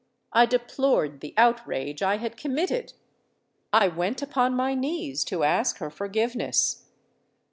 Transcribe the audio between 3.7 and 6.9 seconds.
went upon my knees to ask her forgiveness.